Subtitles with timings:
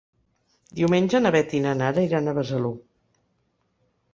[0.79, 2.73] Diumenge na Beth i na Nara iran a Besalú.